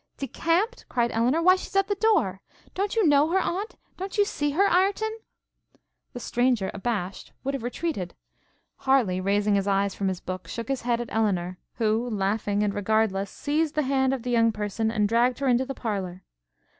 [0.17, 2.41] 'Decamped?' cried Elinor, 'Why she's at the door!
[2.73, 3.75] Don't you know her, Aunt?
[3.97, 5.15] Don't you see her, Ireton?'
[6.13, 8.15] The stranger, abashed, would have retreated.
[8.77, 12.73] Harleigh, raising his eyes from his book, shook his head at Elinor, who, laughing and
[12.73, 16.23] regardless, seized the hand of the young person, and dragged her into the parlour.